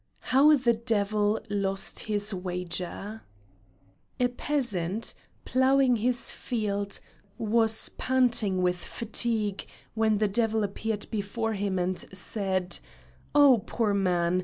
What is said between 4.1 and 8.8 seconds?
A peasant, ploughing his field, was panting with